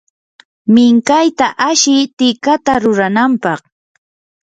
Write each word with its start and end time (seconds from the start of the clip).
minkayta 0.73 1.47
ashi 1.69 1.95
tikata 2.17 2.73
ruranampaq. 2.83 3.59